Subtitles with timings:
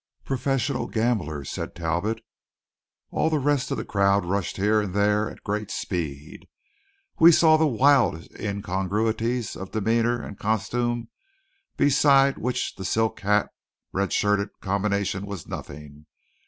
[0.25, 2.25] "Professional gamblers," said Talbot.
[3.11, 6.47] All the rest of the crowd rushed here and there at a great speed.
[7.19, 11.09] We saw the wildest incongruities of demeanour and costume
[11.77, 13.51] beside which the silk hat
[13.91, 16.07] red shirted combination was nothing.